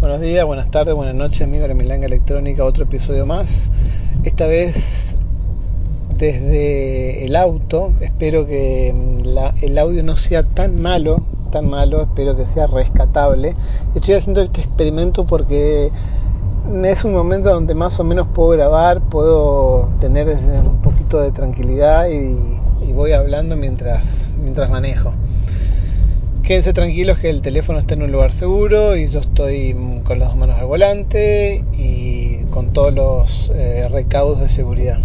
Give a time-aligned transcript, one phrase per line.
[0.00, 3.72] Buenos días, buenas tardes, buenas noches, amigos de Milanga Electrónica, otro episodio más.
[4.22, 5.18] Esta vez
[6.16, 7.90] desde el auto.
[8.00, 11.20] Espero que mm, el audio no sea tan malo,
[11.50, 12.02] tan malo.
[12.02, 13.56] Espero que sea rescatable.
[13.96, 15.90] Estoy haciendo este experimento porque
[16.84, 22.08] es un momento donde más o menos puedo grabar, puedo tener un poquito de tranquilidad
[22.08, 22.38] y,
[22.88, 25.12] y voy hablando mientras, mientras manejo.
[26.48, 30.30] Quédense tranquilos que el teléfono está en un lugar seguro y yo estoy con las
[30.30, 34.98] dos manos al volante y con todos los eh, recaudos de seguridad.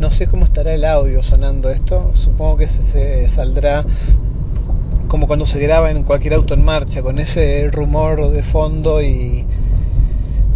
[0.00, 3.84] No sé cómo estará el audio sonando esto, supongo que se, saldrá
[5.08, 9.44] como cuando se graba en cualquier auto en marcha, con ese rumor de fondo y,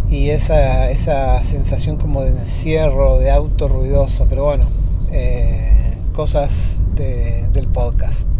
[0.09, 4.65] esa sensación como de encierro, de auto ruidoso, pero bueno,
[5.11, 8.32] eh, cosas del podcast.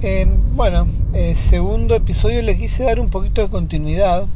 [0.00, 4.26] Eh, bueno, el segundo episodio le quise dar un poquito de continuidad.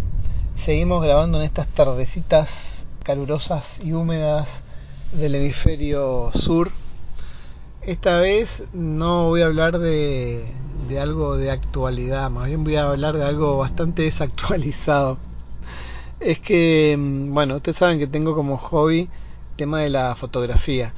[0.55, 4.65] Seguimos grabando en estas tardecitas calurosas y húmedas
[5.13, 6.73] del hemisferio sur.
[7.83, 10.45] Esta vez no voy a hablar de,
[11.01, 15.17] algo de actualidad, más bien voy a hablar de algo bastante desactualizado.
[16.19, 19.09] Es que, mm, bueno, ustedes saben que tengo como hobby
[19.55, 20.93] tema de la fotografía.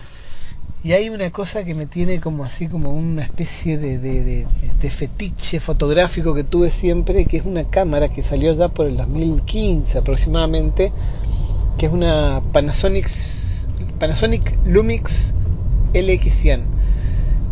[0.84, 4.46] Y hay una cosa que me tiene como así, como una especie de,
[4.91, 9.96] fetiche fotográfico que tuve siempre, que es una cámara que salió ya por el 2015
[9.96, 10.92] aproximadamente,
[11.78, 13.08] que es una Panasonic,
[13.98, 15.34] Panasonic Lumix
[15.94, 16.60] LX100.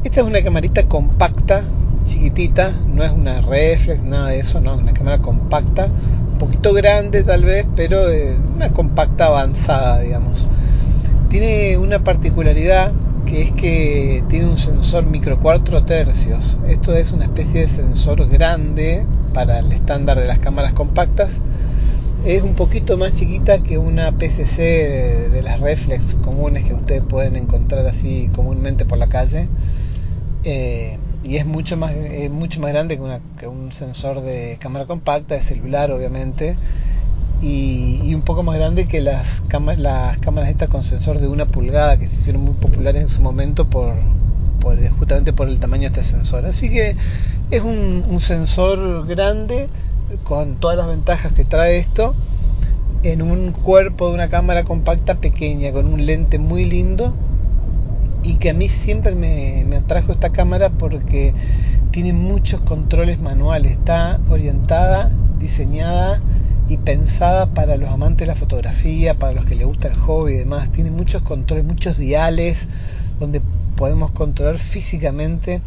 [0.04, 1.64] Esta es una camarita compacta,
[2.04, 5.86] chiquitita, no es una reflex, nada de eso, no, es una cámara compacta,
[6.32, 7.98] un poquito grande tal vez, pero
[8.54, 10.48] una compacta avanzada, digamos.
[11.30, 12.92] Tiene una particularidad
[13.32, 16.59] que es que tiene un sensor micro 4 tercios.
[16.69, 21.41] Esto es una especie de sensor grande para el estándar de las cámaras compactas.
[22.26, 27.37] Es un poquito más chiquita que una PCC de las reflex comunes que ustedes pueden
[27.37, 29.49] encontrar así comúnmente por la calle.
[30.44, 31.93] Eh, y es mucho más,
[32.31, 36.54] mucho más grande que, que un sensor de cámara compacta, de celular obviamente
[37.42, 41.44] y, un poco más grande que las, cámaras, las cámaras estas con sensor de una
[41.44, 43.94] pulgada que se hicieron muy populares en su momento por,
[44.98, 46.47] justamente por el tamaño de este sensor.
[46.47, 46.94] Así que
[47.50, 49.69] es un, un sensor grande
[50.22, 52.14] con todas las ventajas que trae esto
[53.02, 57.12] en un cuerpo de una cámara compacta pequeña con un lente muy lindo
[58.22, 61.34] y que a mí siempre me, me, atrajo esta cámara porque
[61.91, 65.10] tiene muchos controles manuales, está orientada,
[65.41, 66.20] diseñada
[66.72, 70.32] y pensada para los amantes de la fotografía, para los que les gusta el hobby
[70.32, 70.72] y demás.
[70.72, 72.68] Tiene muchos controles, muchos diales
[73.20, 73.42] donde
[73.76, 75.60] podemos controlar físicamente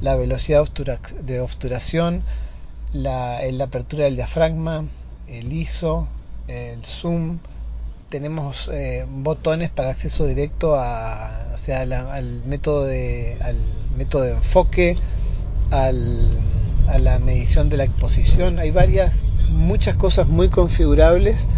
[0.00, 0.66] la velocidad
[1.22, 2.24] de obturación,
[2.92, 4.84] la, la apertura del diafragma,
[5.28, 6.08] el ISO,
[6.48, 7.38] el zoom.
[8.10, 13.56] Tenemos eh, botones para acceso directo a, o sea, al, método de, al
[13.96, 14.96] método de enfoque,
[15.70, 16.28] al,
[16.88, 18.58] a la medición de la exposición.
[18.58, 21.48] Hay varias muchas cosas muy configurables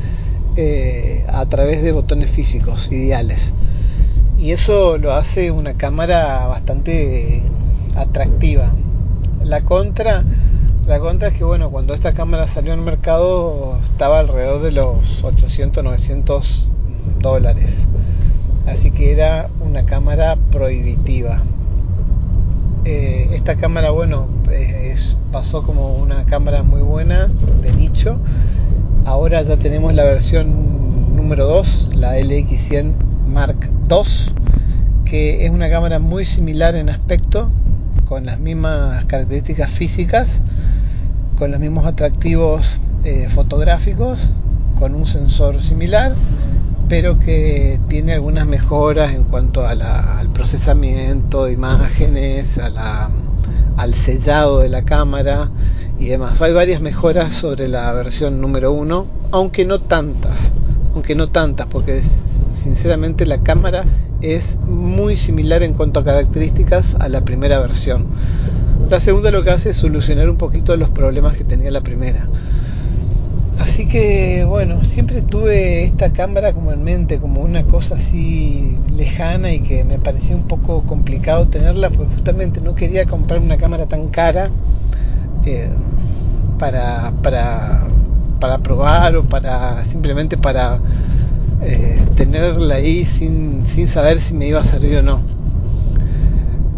[0.56, 3.54] eh, a través de botones físicos ideales.
[4.38, 7.42] Y eso lo hace una cámara bastante
[7.96, 8.70] atractiva.
[9.44, 10.24] La contra,
[10.86, 15.24] la contra es que bueno, cuando esta cámara salió al mercado estaba alrededor de los
[15.24, 16.68] 800, 900
[17.20, 17.86] dólares.
[18.66, 21.40] Así que era una cámara prohibitiva.
[22.84, 27.28] Eh, esta cámara, bueno, es, pasó como una cámara muy buena
[27.62, 28.21] de nicho.
[29.04, 32.94] Ahora ya tenemos la versión número 2, la LX100
[33.28, 34.34] Mark II,
[35.04, 37.50] que es una cámara muy similar en aspecto,
[38.04, 40.42] con las mismas características físicas,
[41.38, 44.28] con los mismos atractivos eh, fotográficos,
[44.78, 46.15] con un sensor similar
[46.91, 49.80] pero que tiene algunas mejoras en cuanto al
[50.34, 52.59] procesamiento de imágenes,
[53.80, 55.48] al sellado de la cámara
[55.98, 56.42] y demás.
[56.42, 60.53] Hay varias mejoras sobre la versión número 1, aunque no tantas,
[60.94, 63.84] aunque no tantas, porque sinceramente la cámara
[64.21, 68.06] es muy similar en cuanto a características a la primera versión.
[68.91, 72.28] La segunda lo que hace es solucionar un poquito los problemas que tenía la primera.
[73.60, 74.19] Así que
[74.62, 79.84] bueno, siempre tuve esta cámara como en mente, como una cosa así lejana y que
[79.84, 84.51] me parecía un poco complicado tenerla porque justamente no quería comprar una cámara tan cara
[85.47, 85.71] eh,
[86.59, 87.86] para, para,
[88.39, 90.78] para probar o para simplemente para
[91.63, 95.22] eh, tenerla ahí sin, sin saber si me iba a servir o no.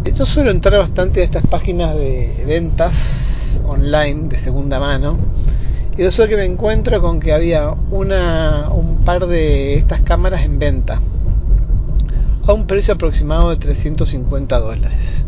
[0.05, 5.17] Yo suelo entrar bastante a estas páginas de ventas online de segunda mano
[5.97, 10.57] y resulta que me encuentro con que había una, un par de estas cámaras en
[10.57, 10.99] venta
[12.47, 15.25] a un precio aproximado de 350 dólares.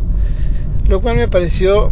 [0.88, 1.90] Lo cual me pareció,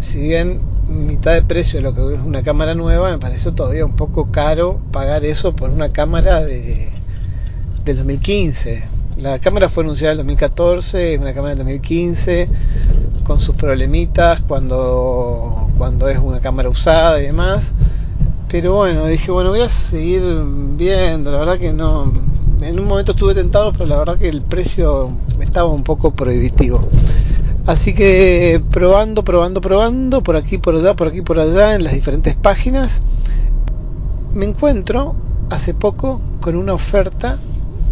[0.00, 3.84] si bien mitad de precio de lo que es una cámara nueva, me pareció todavía
[3.84, 6.88] un poco caro pagar eso por una cámara de,
[7.84, 8.82] del 2015.
[9.18, 12.48] La cámara fue anunciada en 2014, una cámara del 2015
[13.24, 17.74] con sus problemitas cuando, cuando es una cámara usada y demás.
[18.50, 20.22] Pero bueno, dije, bueno, voy a seguir
[20.76, 21.30] viendo.
[21.30, 22.12] La verdad que no.
[22.62, 25.08] En un momento estuve tentado, pero la verdad que el precio
[25.40, 26.86] estaba un poco prohibitivo.
[27.66, 31.92] Así que probando, probando, probando, por aquí, por allá, por aquí, por allá, en las
[31.92, 33.02] diferentes páginas,
[34.34, 35.14] me encuentro
[35.50, 37.38] hace poco con una oferta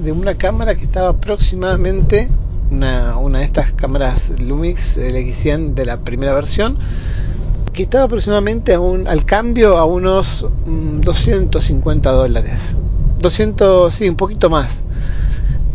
[0.03, 2.29] de una cámara que estaba aproximadamente,
[2.71, 6.77] una, una de estas cámaras Lumix LX100 de la primera versión,
[7.83, 12.77] estaba aproximadamente al cambio a unos 250 mm, dólares.
[13.21, 14.85] 200, sí, un poquito más.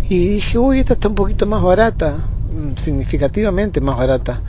[0.10, 4.42] Y dije, uy, esta está un poquito más barata, mm, significativamente más barata.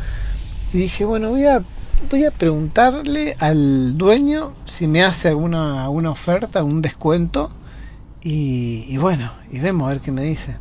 [0.72, 1.62] Y dije, bueno, voy a,
[2.10, 7.50] voy a preguntarle al dueño si me hace alguna, alguna oferta, un descuento.
[8.22, 10.58] Y, y bueno, y vemos a ver qué me dice.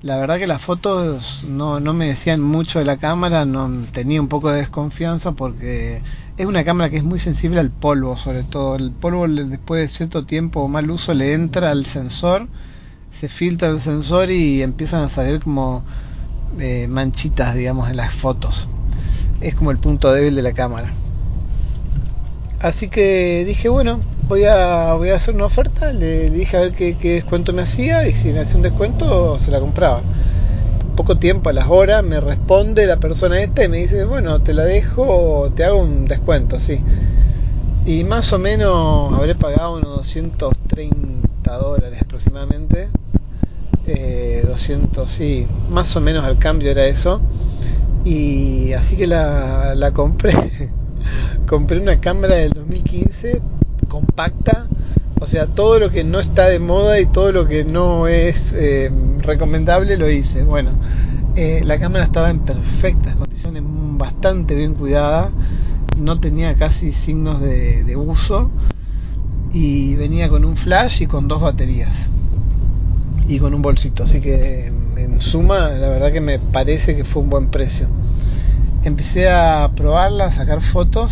[0.00, 4.20] La verdad que las fotos no, no, me decían mucho de la cámara, no tenía
[4.20, 6.00] un poco de desconfianza porque
[6.36, 8.76] es una cámara que es muy sensible al polvo, sobre todo.
[8.76, 12.46] El polvo después de cierto tiempo o mal uso le entra al sensor,
[13.10, 15.82] se filtra el sensor y empiezan a salir como
[16.60, 18.68] eh, manchitas, digamos, en las fotos.
[19.40, 20.92] Es como el punto débil de la cámara.
[22.60, 25.92] Así que dije, bueno, voy a, voy a hacer una oferta.
[25.92, 29.50] Le, dije a ver qué, descuento me hacía y si me hacía un descuento se
[29.52, 30.02] la compraba.
[30.96, 34.54] Poco tiempo, a las horas, me responde la persona esta y me dice, bueno, te
[34.54, 36.80] la dejo, te hago un descuento, sí.
[37.86, 42.88] Y más o menos habré pagado unos 230 dólares aproximadamente.
[43.86, 47.20] Eh, 200, sí, más o menos al cambio era eso.
[48.04, 50.34] Y así que la, la compré.
[51.48, 53.40] compré una cámara del 2015
[53.88, 54.66] compacta,
[55.18, 58.52] o sea, todo lo que no está de moda y todo lo que no es
[58.52, 58.92] eh,
[59.22, 60.44] recomendable lo hice.
[60.44, 60.70] Bueno,
[61.36, 65.30] eh, la cámara estaba en perfectas condiciones, bastante bien cuidada,
[65.96, 68.52] no tenía casi signos de, de uso
[69.50, 72.10] y venía con un flash y con dos baterías
[73.26, 77.22] y con un bolsito, así que en suma la verdad que me parece que fue
[77.22, 77.88] un buen precio
[78.84, 81.10] empecé a probarla, a sacar fotos,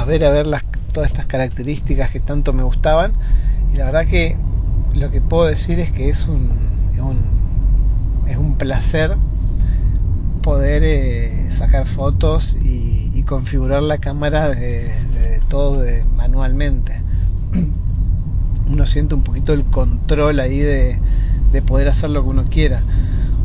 [0.00, 0.62] a, ver a ver las,
[0.92, 3.12] todas estas características que tanto me gustaban
[3.72, 4.36] y la verdad que
[4.94, 6.50] lo que puedo decir es que es un,
[7.00, 9.14] un, es un placer
[10.42, 12.88] poder eh, sacar fotos y,
[13.26, 17.00] configurar la cámara de, de todo de, manualmente.
[18.66, 21.00] Uno siente un poquito el control ahí de,
[21.52, 22.82] de poder hacer lo que uno quiera.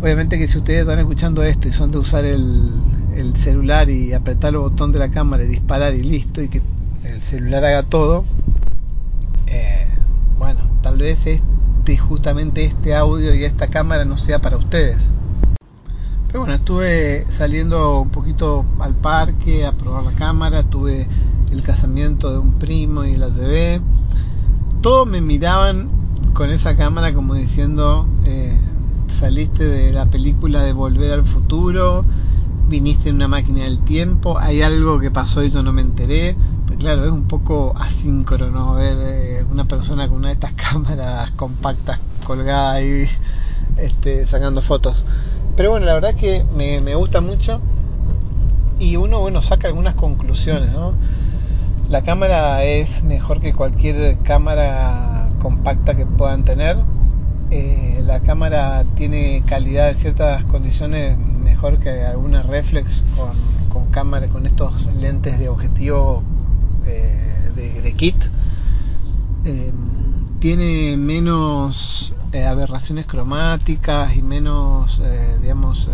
[0.02, 2.72] Obviamente que si ustedes están escuchando esto y son de usar el,
[3.16, 6.62] el celular y apretar el botón de la cámara y disparar y listo y que
[7.06, 8.24] el celular haga todo,
[9.48, 9.88] eh,
[10.38, 15.12] bueno, tal vez este, justamente este audio y esta cámara no sea para ustedes.
[16.28, 21.08] Pero bueno, estuve saliendo un poquito al parque a probar la cámara, tuve
[21.52, 23.80] el casamiento de un primo y la TV.
[24.82, 25.90] Todos me miraban
[26.34, 28.54] con esa cámara como diciendo, eh,
[29.08, 32.04] saliste de la película de Volver al Futuro,
[32.68, 36.36] viniste en una máquina del tiempo, hay algo que pasó y yo no me enteré.
[36.68, 41.32] Pues claro, es un poco asíncrono ver eh, una persona con una de estas cámaras
[41.32, 43.08] compactas colgada ahí
[43.78, 45.06] este, sacando fotos.
[45.56, 47.62] Pero bueno, la verdad que me, me gusta mucho
[48.80, 50.94] y uno bueno saca algunas conclusiones, ¿no?
[51.90, 56.78] La cámara es mejor que cualquier cámara compacta que puedan tener.
[57.52, 63.04] Eh, la cámara tiene calidad en ciertas condiciones mejor que alguna reflex
[63.70, 66.24] con, cámara con estos lentes de objetivo
[66.86, 68.16] eh, de, kit
[69.46, 69.72] eh,
[70.40, 75.02] tiene menos eh, aberraciones cromáticas y menos
[75.42, 75.90] digamos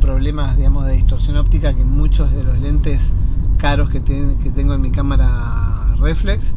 [0.00, 3.12] problemas digamos de distorsión óptica que muchos de los lentes
[3.58, 6.52] caros que, que tengo en mi cámara reflex.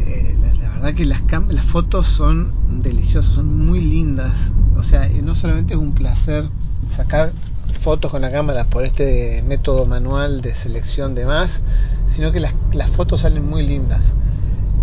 [0.00, 1.22] Eh, la, la, verdad que las,
[1.64, 2.52] fotos son
[2.82, 4.52] deliciosas, son muy lindas.
[4.76, 6.44] O sea, no solamente es un placer
[6.90, 7.32] sacar
[7.72, 11.62] fotos con la cámara por este método manual de selección de más,
[12.04, 14.12] sino que las, las fotos salen muy lindas.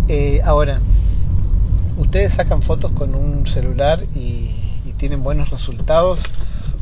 [0.08, 0.80] Eh, ahora,
[1.98, 4.50] ustedes sacan fotos con un celular y,
[4.86, 6.18] y, tienen buenos resultados.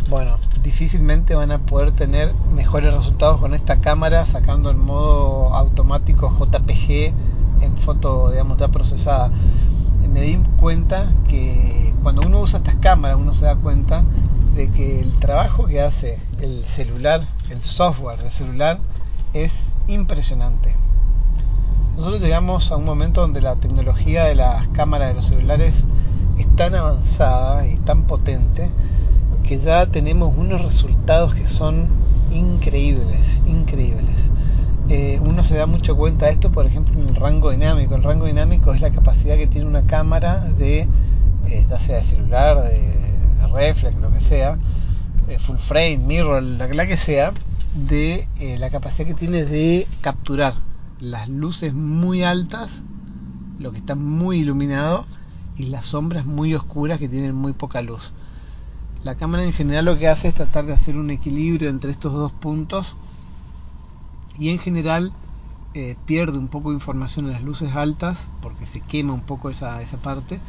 [0.08, 6.34] Bueno, difícilmente van a poder tener mejores resultados con esta cámara sacando en modo automático
[6.40, 7.12] JPG
[7.60, 9.30] en foto, digamos, ya procesada.
[10.12, 14.02] Me di cuenta que cuando uno usa estas cámaras, uno se da cuenta
[14.54, 17.20] de que el trabajo que hace el celular,
[17.50, 18.78] el software del celular,
[19.34, 20.74] es impresionante.
[21.96, 25.84] Nosotros llegamos a un momento donde la tecnología de las cámaras de los celulares
[26.38, 28.68] es tan avanzada y tan potente
[29.46, 31.88] que ya tenemos unos resultados que son
[32.32, 34.30] increíbles, increíbles.
[34.88, 37.96] Eh, uno se da mucho cuenta de esto, por ejemplo, en el rango dinámico.
[37.96, 40.86] El rango dinámico es la capacidad que tiene una cámara de,
[41.48, 42.92] eh, ya sea de celular, de,
[43.52, 44.58] reflex, lo que sea,
[45.28, 47.32] eh, full frame, mirror, la, que sea,
[47.74, 48.28] de
[48.58, 50.54] la capacidad que tiene de capturar
[51.00, 52.82] las luces muy altas,
[53.58, 55.04] lo que está muy iluminado,
[55.56, 58.12] y las sombras muy oscuras que tienen muy poca luz.
[59.04, 62.12] La cámara en general lo que hace es tratar de hacer un equilibrio entre estos
[62.12, 62.96] dos puntos
[64.38, 65.12] y en general
[65.74, 69.50] eh, pierde un poco de información en las luces altas porque se quema un poco
[69.50, 70.40] esa, esa parte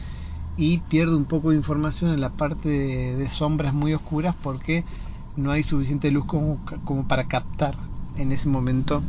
[0.56, 4.84] y pierde un poco de información en la parte de, sombras muy oscuras porque
[5.36, 7.76] no hay suficiente luz como, como para captar
[8.18, 9.04] en ese momento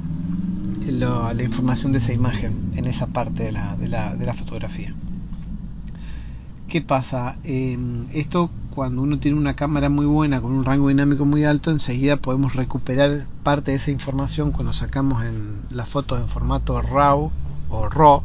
[0.87, 4.93] la información de esa imagen en esa parte de la, de la, de la fotografía.
[6.69, 7.37] ¿Qué pasa?
[7.45, 7.79] Eh,
[8.13, 12.17] esto cuando uno tiene una cámara muy buena con un rango dinámico muy alto, enseguida
[12.17, 15.21] podemos recuperar parte de esa información cuando sacamos
[15.73, 17.33] las fotos en formato RAW
[17.71, 18.23] o RAW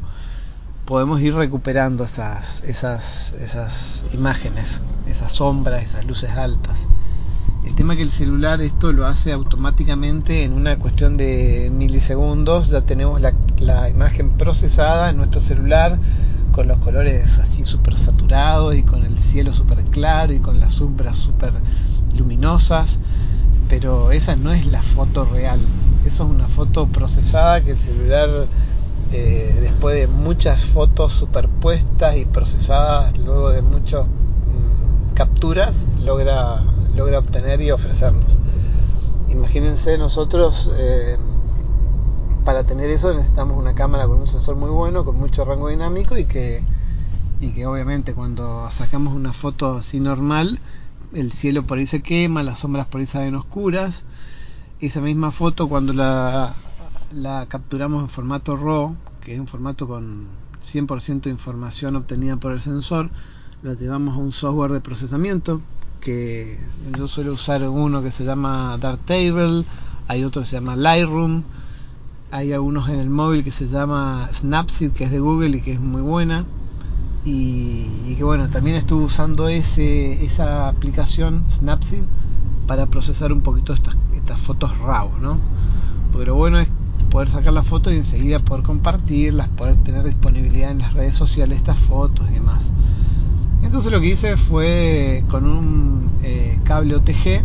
[0.86, 3.34] podemos ir recuperando esas
[4.14, 6.86] imágenes, esas sombras, esas luces altas.
[7.66, 12.70] El tema es que el celular esto lo hace automáticamente en una cuestión de milisegundos,
[12.70, 15.98] ya tenemos la, la imagen procesada en nuestro celular
[16.54, 20.74] con los colores así súper saturados y con el cielo súper claro y con las
[20.74, 21.52] sombras súper
[22.16, 23.00] luminosas,
[23.68, 25.60] pero esa no es la foto real,
[26.06, 28.30] eso es una foto procesada que el celular
[29.12, 36.62] eh, después de muchas fotos superpuestas y procesadas, luego de muchas mmm, capturas, logra,
[36.96, 38.38] logra obtener y ofrecernos.
[39.30, 41.18] Imagínense nosotros, eh,
[42.44, 46.18] para tener eso necesitamos una cámara con un sensor muy bueno, con mucho rango dinámico
[46.18, 46.64] y que,
[47.40, 50.60] y que obviamente cuando sacamos una foto así normal,
[51.14, 54.04] el cielo por ahí se quema, las sombras por ahí salen oscuras.
[54.80, 56.54] Esa misma foto cuando la
[57.16, 60.28] la capturamos en formato RAW, que es un formato con
[60.66, 63.10] 100% de información obtenida por el sensor,
[63.62, 65.62] la llevamos a un software de procesamiento,
[66.02, 66.58] que
[66.98, 69.64] yo suelo usar uno que se llama Darktable,
[70.08, 71.44] hay otro que se llama Lightroom,
[72.34, 75.74] hay algunos en el móvil que se llama Snapseed, que es de Google y que
[75.74, 76.46] es muy buena.
[77.26, 82.02] Y, que bueno, también estuve usando ese, esa aplicación Snapseed
[82.66, 85.38] para procesar un poquito estas, estas fotos RAW, ¿no?
[86.26, 86.70] Lo bueno es
[87.12, 91.60] poder sacar la foto y enseguida poder compartirlas, poder tener disponibilidad en las redes sociales
[91.60, 92.72] estas fotos y demás.
[93.62, 97.44] Entonces lo que hice fue con un eh, cable OTG,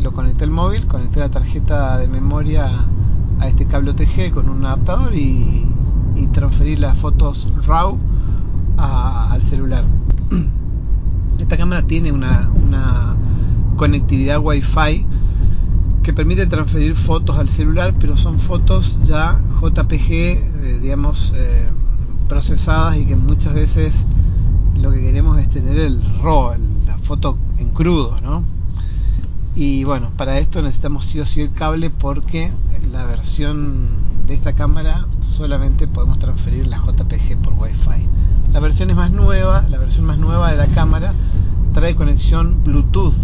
[0.00, 2.70] lo conecté al móvil, conecté la tarjeta de memoria
[3.40, 5.66] a este cable OTG con un adaptador y,
[6.32, 7.98] transferí las fotos RAW
[8.76, 9.84] al celular.
[11.40, 13.16] Esta cámara tiene una, una
[13.76, 15.06] conectividad Wi-Fi
[16.04, 21.68] que permite transferir fotos al celular, pero son fotos ya JPG, eh, digamos, eh,
[22.28, 24.06] procesadas y que muchas veces
[24.80, 26.54] lo que queremos es tener el RAW,
[26.86, 28.44] la foto en crudo, ¿no?
[29.54, 32.50] Y bueno, para esto necesitamos sí o sí el cable porque
[32.92, 33.88] la versión
[34.26, 38.06] de esta cámara solamente podemos transferir la JPG por Wi-Fi.
[38.52, 41.12] La versión más nueva, la versión más nueva de la cámara
[41.72, 43.14] trae conexión Bluetooth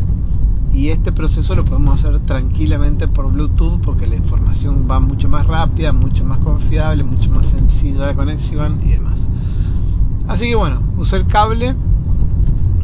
[0.73, 5.47] y este proceso lo podemos hacer tranquilamente por Bluetooth porque la información va mucho más
[5.47, 9.27] rápida, mucho más confiable, mucho más sencilla de conexión y demás.
[10.29, 11.75] Así que bueno, usé el cable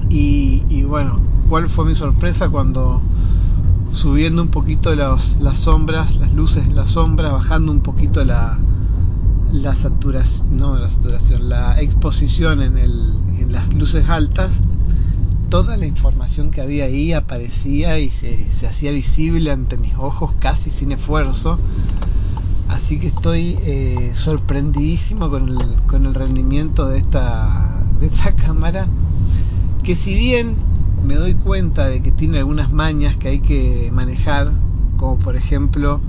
[0.08, 3.00] y, y bueno, ¿cuál fue mi sorpresa cuando
[4.02, 8.58] subiendo un poquito los, las sombras, las luces en la sombra, bajando un poquito la,
[9.52, 14.62] la saturación, no la saturación, la exposición en, el, en las luces altas,
[15.50, 20.32] toda la información que había ahí aparecía y se, se hacía visible ante mis ojos
[20.40, 21.60] casi sin esfuerzo.
[22.70, 28.88] Así que estoy eh, sorprendidísimo con el, con el rendimiento de esta, de esta cámara.
[29.84, 30.56] Que si bien
[31.04, 34.52] me doy cuenta de que tiene algunas mañas que hay que manejar,
[34.96, 36.00] como por ejemplo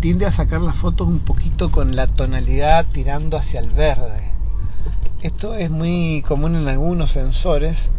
[0.00, 4.32] tiende a sacar las fotos un poquito con la tonalidad tirando hacia el verde.
[5.22, 7.90] Esto es muy común en algunos sensores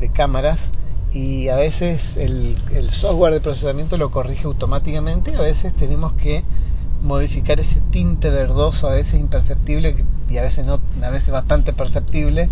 [0.00, 0.72] de cámaras
[1.12, 2.56] y a veces el,
[2.90, 6.42] software de procesamiento lo corrige automáticamente a veces tenemos que
[7.02, 12.48] modificar ese tinte verdoso a veces imperceptible y a veces no a veces bastante perceptible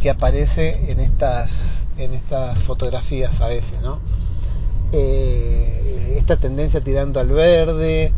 [0.00, 3.98] que aparece en estas en estas fotografías a veces no
[4.92, 8.12] eh, esta tendencia tirando al verde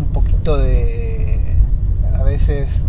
[0.00, 1.38] un poquito de
[2.14, 2.84] a veces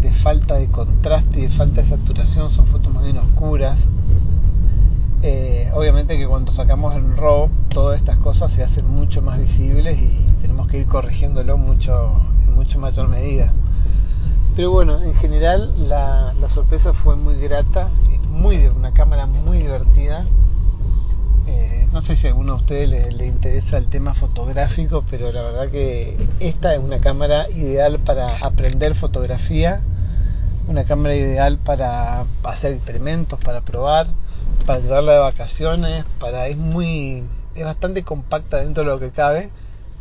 [0.00, 3.88] de falta de contraste y de falta de saturación, son fotos más bien oscuras.
[5.22, 9.98] Eh, obviamente que cuando sacamos en RAW todas estas cosas se hacen mucho más visibles
[10.00, 10.10] y
[10.42, 12.12] tenemos que ir corrigiéndolo mucho,
[12.46, 13.52] en mucho mayor medida.
[14.58, 17.88] Pero bueno, en general la, sorpresa fue muy grata,
[18.28, 20.24] muy una cámara muy divertida.
[21.46, 25.30] Eh, no sé si a alguno de ustedes le, le, interesa el tema fotográfico, pero
[25.30, 29.80] la verdad que esta es una cámara ideal para aprender fotografía
[30.66, 34.08] una cámara ideal para hacer experimentos, para probar,
[34.66, 37.22] para llevarla de vacaciones, para es muy
[37.54, 39.52] es bastante compacta dentro de lo que cabe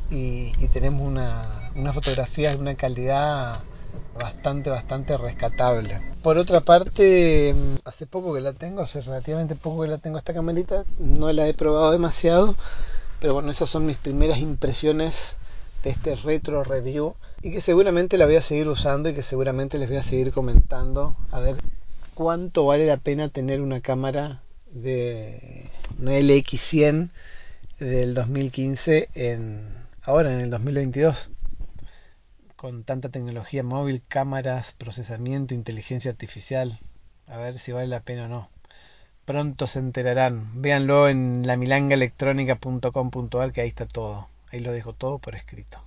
[0.10, 1.44] y, tenemos una,
[1.76, 3.60] una fotografía de una calidad
[4.20, 6.00] bastante bastante rescatable.
[6.24, 7.54] Por otra parte,
[7.86, 11.48] hace poco que la tengo, hace relativamente poco que la tengo esta camarita, no la
[11.48, 12.56] he probado demasiado,
[13.20, 15.38] pero bueno, esas son mis primeras impresiones
[15.84, 19.78] de este retro review y que seguramente la voy a seguir usando y que seguramente
[19.78, 21.58] les voy a seguir comentando a ver
[22.14, 27.10] cuánto vale la pena tener una cámara de una LX100
[27.80, 29.64] del 2015 en
[30.04, 31.32] ahora en el 2022
[32.58, 36.78] con tanta tecnología móvil, cámaras, procesamiento, inteligencia artificial.
[37.28, 38.50] A ver si vale la pena o no.
[39.26, 40.62] Pronto se enterarán.
[40.62, 44.28] Véanlo en la milangaelectrónica.com.ar que ahí está todo.
[44.52, 45.87] Ahí lo dejo todo por escrito.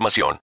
[0.00, 0.38] información.